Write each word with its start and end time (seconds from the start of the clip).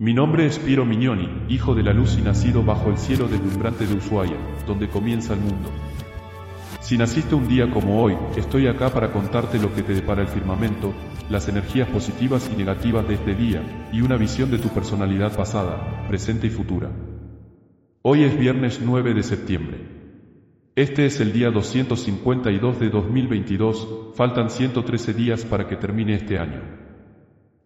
Mi 0.00 0.14
nombre 0.14 0.46
es 0.46 0.60
Piero 0.60 0.86
Mignoni, 0.86 1.28
hijo 1.48 1.74
de 1.74 1.82
la 1.82 1.92
luz 1.92 2.16
y 2.16 2.22
nacido 2.22 2.62
bajo 2.62 2.88
el 2.88 2.98
cielo 2.98 3.26
deslumbrante 3.26 3.84
de 3.84 3.96
Ushuaia, 3.96 4.36
donde 4.64 4.88
comienza 4.88 5.34
el 5.34 5.40
mundo. 5.40 5.70
Si 6.80 6.96
naciste 6.96 7.34
un 7.34 7.48
día 7.48 7.68
como 7.68 8.00
hoy, 8.00 8.16
estoy 8.36 8.68
acá 8.68 8.90
para 8.90 9.10
contarte 9.10 9.58
lo 9.58 9.74
que 9.74 9.82
te 9.82 9.94
depara 9.94 10.22
el 10.22 10.28
firmamento, 10.28 10.94
las 11.28 11.48
energías 11.48 11.88
positivas 11.88 12.48
y 12.48 12.56
negativas 12.56 13.08
de 13.08 13.14
este 13.14 13.34
día, 13.34 13.88
y 13.92 14.00
una 14.00 14.16
visión 14.16 14.52
de 14.52 14.58
tu 14.58 14.68
personalidad 14.68 15.36
pasada, 15.36 16.06
presente 16.06 16.46
y 16.46 16.50
futura. 16.50 16.92
Hoy 18.02 18.22
es 18.22 18.38
viernes 18.38 18.80
9 18.80 19.14
de 19.14 19.22
septiembre. 19.24 19.78
Este 20.76 21.06
es 21.06 21.18
el 21.18 21.32
día 21.32 21.50
252 21.50 22.78
de 22.78 22.88
2022, 22.88 24.12
faltan 24.14 24.48
113 24.48 25.12
días 25.12 25.44
para 25.44 25.66
que 25.66 25.74
termine 25.74 26.14
este 26.14 26.38
año. 26.38 26.87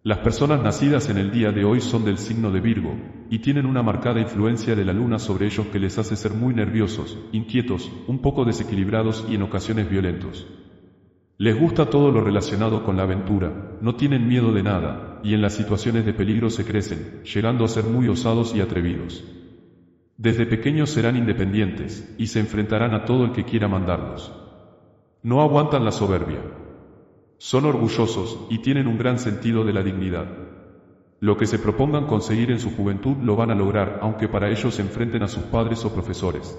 Las 0.04 0.18
personas 0.18 0.60
nacidas 0.60 1.08
en 1.10 1.18
el 1.18 1.30
día 1.30 1.52
de 1.52 1.64
hoy 1.64 1.80
son 1.80 2.04
del 2.04 2.18
signo 2.18 2.50
de 2.50 2.60
Virgo, 2.60 2.96
y 3.30 3.38
tienen 3.38 3.66
una 3.66 3.84
marcada 3.84 4.18
influencia 4.18 4.74
de 4.74 4.84
la 4.84 4.92
luna 4.92 5.20
sobre 5.20 5.46
ellos 5.46 5.68
que 5.68 5.78
les 5.78 5.96
hace 5.96 6.16
ser 6.16 6.34
muy 6.34 6.54
nerviosos, 6.54 7.16
inquietos, 7.30 7.88
un 8.08 8.18
poco 8.18 8.44
desequilibrados 8.44 9.24
y 9.30 9.36
en 9.36 9.42
ocasiones 9.42 9.88
violentos. 9.88 10.44
Les 11.38 11.56
gusta 11.56 11.86
todo 11.88 12.10
lo 12.10 12.20
relacionado 12.20 12.82
con 12.82 12.96
la 12.96 13.04
aventura, 13.04 13.78
no 13.80 13.94
tienen 13.94 14.26
miedo 14.26 14.52
de 14.52 14.64
nada, 14.64 15.20
y 15.22 15.34
en 15.34 15.40
las 15.40 15.54
situaciones 15.54 16.04
de 16.04 16.14
peligro 16.14 16.50
se 16.50 16.64
crecen, 16.64 17.22
llegando 17.22 17.64
a 17.64 17.68
ser 17.68 17.84
muy 17.84 18.08
osados 18.08 18.56
y 18.56 18.60
atrevidos. 18.60 19.22
Desde 20.16 20.46
pequeños 20.46 20.90
serán 20.90 21.16
independientes, 21.16 22.12
y 22.18 22.26
se 22.26 22.40
enfrentarán 22.40 22.92
a 22.94 23.04
todo 23.04 23.24
el 23.24 23.30
que 23.30 23.44
quiera 23.44 23.68
mandarlos. 23.68 24.32
No 25.22 25.42
aguantan 25.42 25.84
la 25.84 25.92
soberbia, 25.92 26.40
son 27.42 27.64
orgullosos 27.64 28.38
y 28.50 28.58
tienen 28.58 28.86
un 28.86 28.96
gran 28.96 29.18
sentido 29.18 29.64
de 29.64 29.72
la 29.72 29.82
dignidad. 29.82 30.26
Lo 31.18 31.36
que 31.36 31.46
se 31.46 31.58
propongan 31.58 32.06
conseguir 32.06 32.52
en 32.52 32.60
su 32.60 32.70
juventud 32.70 33.16
lo 33.16 33.34
van 33.34 33.50
a 33.50 33.56
lograr, 33.56 33.98
aunque 34.00 34.28
para 34.28 34.48
ello 34.48 34.70
se 34.70 34.82
enfrenten 34.82 35.24
a 35.24 35.28
sus 35.28 35.42
padres 35.42 35.84
o 35.84 35.92
profesores. 35.92 36.56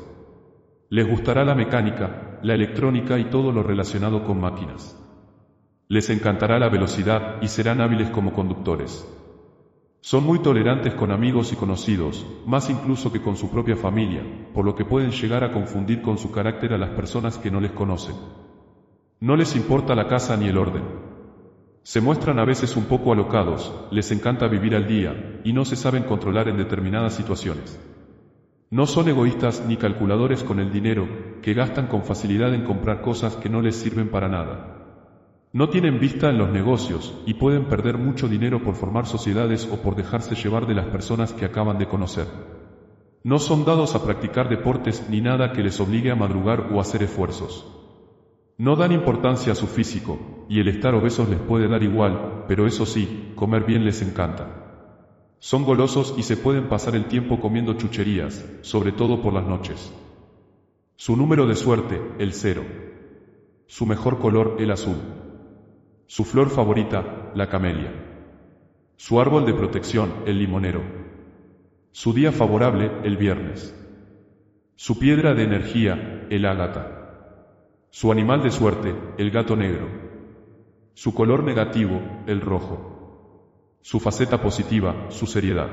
Les 0.90 1.10
gustará 1.10 1.46
la 1.46 1.56
mecánica, 1.56 2.38
la 2.44 2.54
electrónica 2.54 3.18
y 3.18 3.30
todo 3.30 3.54
lo 3.54 3.64
relacionado 3.64 4.26
con 4.26 4.42
máquinas. 4.42 5.02
Les 5.88 6.10
encantará 6.10 6.60
la 6.60 6.68
velocidad 6.68 7.42
y 7.42 7.48
serán 7.48 7.80
hábiles 7.80 8.10
como 8.10 8.34
conductores. 8.34 9.08
Son 10.02 10.26
muy 10.26 10.40
tolerantes 10.40 10.96
con 10.96 11.14
amigos 11.14 11.54
y 11.54 11.56
conocidos, 11.56 12.28
más 12.46 12.70
incluso 12.70 13.10
que 13.10 13.22
con 13.22 13.38
su 13.38 13.50
propia 13.50 13.78
familia, 13.78 14.22
por 14.54 14.66
lo 14.66 14.76
que 14.76 14.84
pueden 14.84 15.12
llegar 15.12 15.46
a 15.46 15.54
confundir 15.54 16.02
con 16.02 16.18
su 16.18 16.30
carácter 16.30 16.74
a 16.74 16.78
las 16.78 16.90
personas 16.90 17.38
que 17.38 17.52
no 17.52 17.62
les 17.62 17.72
conocen. 17.72 18.43
No 19.24 19.38
les 19.38 19.56
importa 19.56 19.96
la 19.96 20.10
casa 20.10 20.36
ni 20.36 20.50
el 20.50 20.58
orden. 20.58 20.84
Se 21.84 22.02
muestran 22.02 22.40
a 22.40 22.44
veces 22.44 22.76
un 22.76 22.84
poco 22.84 23.14
alocados, 23.14 23.74
les 23.90 24.12
encanta 24.12 24.50
vivir 24.50 24.76
al 24.76 24.86
día, 24.86 25.40
y 25.46 25.54
no 25.54 25.64
se 25.64 25.78
saben 25.78 26.04
controlar 26.04 26.50
en 26.50 26.58
determinadas 26.58 27.14
situaciones. 27.14 27.80
No 28.70 28.86
son 28.86 29.08
egoístas 29.08 29.64
ni 29.66 29.78
calculadores 29.78 30.44
con 30.44 30.60
el 30.60 30.74
dinero, 30.74 31.08
que 31.42 31.54
gastan 31.54 31.88
con 31.88 32.04
facilidad 32.04 32.54
en 32.54 32.66
comprar 32.66 33.00
cosas 33.00 33.38
que 33.38 33.48
no 33.48 33.62
les 33.62 33.78
sirven 33.78 34.10
para 34.10 34.28
nada. 34.28 35.08
No 35.54 35.70
tienen 35.70 36.02
vista 36.02 36.30
en 36.30 36.38
los 36.38 36.50
negocios, 36.50 37.18
y 37.26 37.36
pueden 37.36 37.70
perder 37.70 37.98
mucho 37.98 38.28
dinero 38.28 38.62
por 38.62 38.76
formar 38.76 39.06
sociedades 39.06 39.70
o 39.72 39.78
por 39.78 39.96
dejarse 39.96 40.36
llevar 40.36 40.68
de 40.68 40.74
las 40.74 40.88
personas 40.88 41.32
que 41.32 41.46
acaban 41.46 41.78
de 41.78 41.88
conocer. 41.88 42.28
No 43.24 43.40
son 43.40 43.64
dados 43.64 43.96
a 43.96 44.04
practicar 44.04 44.50
deportes 44.50 45.08
ni 45.10 45.22
nada 45.22 45.54
que 45.54 45.64
les 45.64 45.80
obligue 45.80 46.12
a 46.12 46.16
madrugar 46.16 46.74
o 46.74 46.82
hacer 46.82 47.04
esfuerzos. 47.04 47.73
No 48.58 48.76
dan 48.76 48.92
importancia 48.92 49.54
a 49.54 49.56
su 49.56 49.68
físico, 49.68 50.46
y 50.48 50.60
el 50.60 50.68
estar 50.68 50.94
obesos 50.94 51.28
les 51.28 51.40
puede 51.40 51.68
dar 51.68 51.82
igual, 51.82 52.46
pero 52.48 52.68
eso 52.68 52.86
sí, 52.86 53.34
comer 53.36 53.64
bien 53.64 53.84
les 53.84 54.02
encanta. 54.02 54.64
Son 55.40 55.66
golosos 55.66 56.14
y 56.18 56.24
se 56.24 56.38
pueden 56.38 56.70
pasar 56.70 56.96
el 56.96 57.06
tiempo 57.06 57.40
comiendo 57.40 57.74
chucherías, 57.74 58.46
sobre 58.62 58.92
todo 58.92 59.22
por 59.22 59.34
las 59.34 59.46
noches. 59.46 59.92
Su 60.96 61.18
número 61.18 61.48
de 61.48 61.56
suerte, 61.56 62.00
el 62.20 62.34
cero. 62.34 62.64
Su 63.66 63.86
mejor 63.86 64.20
color, 64.20 64.58
el 64.60 64.72
azul. 64.72 64.98
Su 66.06 66.24
flor 66.24 66.50
favorita, 66.50 67.32
la 67.36 67.50
camelia. 67.50 67.92
Su 68.96 69.20
árbol 69.20 69.46
de 69.46 69.54
protección, 69.54 70.14
el 70.28 70.38
limonero. 70.38 70.82
Su 71.92 72.14
día 72.14 72.32
favorable, 72.32 72.92
el 73.04 73.18
viernes. 73.18 73.76
Su 74.76 75.00
piedra 75.00 75.34
de 75.34 75.44
energía, 75.44 76.28
el 76.30 76.46
ágata. 76.46 77.03
Su 77.96 78.12
animal 78.12 78.42
de 78.42 78.50
suerte, 78.50 78.92
el 79.20 79.30
gato 79.30 79.56
negro. 79.56 79.88
Su 80.96 81.14
color 81.14 81.44
negativo, 81.44 82.02
el 82.26 82.42
rojo. 82.42 83.78
Su 83.82 84.00
faceta 84.00 84.42
positiva, 84.42 85.06
su 85.10 85.28
seriedad. 85.28 85.70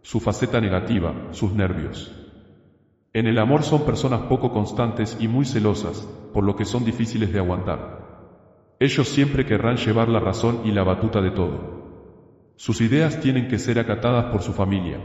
Su 0.00 0.20
faceta 0.20 0.58
negativa, 0.58 1.12
sus 1.32 1.52
nervios. 1.52 2.10
En 3.12 3.26
el 3.26 3.38
amor 3.38 3.62
son 3.62 3.84
personas 3.84 4.22
poco 4.22 4.50
constantes 4.52 5.18
y 5.20 5.28
muy 5.28 5.44
celosas, 5.44 6.08
por 6.32 6.44
lo 6.44 6.56
que 6.56 6.64
son 6.64 6.86
difíciles 6.86 7.30
de 7.30 7.40
aguantar. 7.40 8.76
Ellos 8.80 9.06
siempre 9.06 9.44
querrán 9.44 9.76
llevar 9.76 10.08
la 10.08 10.20
razón 10.20 10.62
y 10.64 10.72
la 10.72 10.82
batuta 10.82 11.20
de 11.20 11.32
todo. 11.32 12.54
Sus 12.56 12.80
ideas 12.80 13.20
tienen 13.20 13.48
que 13.48 13.58
ser 13.58 13.78
acatadas 13.78 14.32
por 14.32 14.40
su 14.40 14.54
familia. 14.54 14.98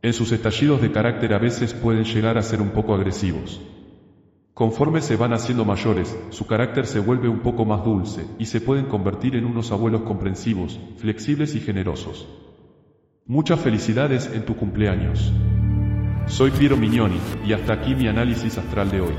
En 0.00 0.12
sus 0.12 0.30
estallidos 0.30 0.80
de 0.80 0.92
carácter 0.92 1.34
a 1.34 1.38
veces 1.38 1.74
pueden 1.74 2.04
llegar 2.04 2.38
a 2.38 2.42
ser 2.42 2.62
un 2.62 2.70
poco 2.70 2.94
agresivos. 2.94 3.60
Conforme 4.54 5.00
se 5.00 5.16
van 5.16 5.32
haciendo 5.32 5.64
mayores, 5.64 6.16
su 6.30 6.46
carácter 6.46 6.86
se 6.86 7.00
vuelve 7.00 7.28
un 7.28 7.40
poco 7.40 7.64
más 7.64 7.84
dulce 7.84 8.24
y 8.38 8.46
se 8.46 8.60
pueden 8.60 8.86
convertir 8.86 9.34
en 9.34 9.46
unos 9.46 9.72
abuelos 9.72 10.02
comprensivos, 10.02 10.78
flexibles 10.98 11.56
y 11.56 11.60
generosos. 11.60 12.28
Muchas 13.26 13.58
felicidades 13.58 14.30
en 14.32 14.44
tu 14.44 14.54
cumpleaños. 14.54 15.32
Soy 16.28 16.52
Piero 16.52 16.76
Mignoni 16.76 17.18
y 17.44 17.52
hasta 17.52 17.72
aquí 17.72 17.96
mi 17.96 18.06
análisis 18.06 18.56
astral 18.56 18.92
de 18.92 19.00
hoy. 19.00 19.14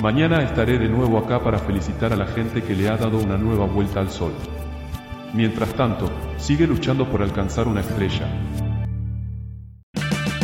Mañana 0.00 0.44
estaré 0.44 0.78
de 0.78 0.88
nuevo 0.88 1.18
acá 1.18 1.42
para 1.42 1.58
felicitar 1.58 2.12
a 2.12 2.16
la 2.16 2.28
gente 2.28 2.62
que 2.62 2.76
le 2.76 2.88
ha 2.88 2.96
dado 2.96 3.18
una 3.18 3.36
nueva 3.36 3.66
vuelta 3.66 3.98
al 3.98 4.10
sol. 4.10 4.30
Mientras 5.34 5.74
tanto, 5.74 6.08
sigue 6.36 6.68
luchando 6.68 7.10
por 7.10 7.22
alcanzar 7.22 7.66
una 7.66 7.80
estrella. 7.80 8.28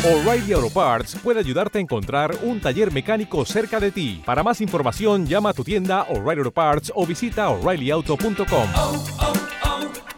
O'Reilly 0.07 0.53
Auto 0.53 0.69
Parts 0.69 1.17
puede 1.23 1.41
ayudarte 1.41 1.79
a 1.79 1.81
encontrar 1.81 2.37
un 2.43 2.61
taller 2.61 2.93
mecánico 2.93 3.43
cerca 3.47 3.81
de 3.81 3.91
ti. 3.91 4.23
Para 4.27 4.43
más 4.43 4.61
información, 4.61 5.25
llama 5.25 5.49
a 5.49 5.53
tu 5.55 5.65
tienda 5.65 6.03
O'Reilly 6.11 6.41
Auto 6.41 6.51
Parts 6.51 6.93
o 6.95 7.07
visita 7.07 7.49
oreillyauto.com. 7.49 8.69
oh, 8.77 9.05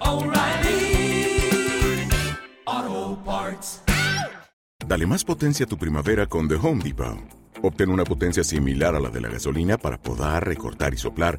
oh, 0.00 0.24
O'Reilly 0.24 1.38
Auto 2.64 3.22
Parts. 3.24 3.82
Dale 4.84 5.06
más 5.06 5.22
potencia 5.22 5.66
a 5.66 5.68
tu 5.68 5.78
primavera 5.78 6.26
con 6.26 6.48
The 6.48 6.56
Home 6.56 6.82
Depot. 6.82 7.20
Obtén 7.62 7.88
una 7.88 8.02
potencia 8.02 8.42
similar 8.42 8.96
a 8.96 8.98
la 8.98 9.10
de 9.10 9.20
la 9.20 9.28
gasolina 9.28 9.78
para 9.78 9.98
podar, 9.98 10.48
recortar 10.48 10.94
y 10.94 10.96
soplar 10.96 11.38